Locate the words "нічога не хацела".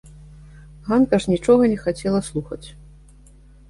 1.35-2.27